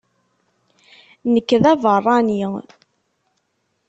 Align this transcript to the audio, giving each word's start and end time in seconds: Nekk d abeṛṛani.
Nekk 1.33 1.49
d 1.63 1.65
abeṛṛani. 1.73 2.43